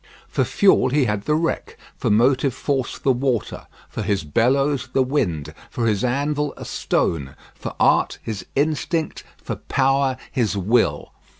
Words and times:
For 0.27 0.43
fuel 0.43 0.89
he 0.89 1.05
had 1.05 1.25
the 1.25 1.35
wreck; 1.35 1.77
for 1.95 2.09
motive 2.09 2.55
force 2.55 2.97
the 2.97 3.11
water; 3.11 3.67
for 3.87 4.01
his 4.01 4.23
bellows 4.23 4.89
the 4.93 5.03
wind; 5.03 5.53
for 5.69 5.85
his 5.85 6.03
anvil 6.03 6.55
a 6.57 6.65
stone; 6.65 7.35
for 7.53 7.75
art 7.79 8.17
his 8.23 8.43
instinct; 8.55 9.23
for 9.43 9.57
power 9.57 10.17
his 10.31 10.57
will. 10.57 11.11